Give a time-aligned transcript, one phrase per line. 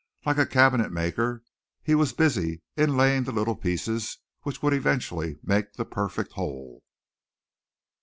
[0.25, 1.43] Like a cabinet maker,
[1.83, 6.81] he was busy inlaying the little pieces which would eventually make the perfect whole.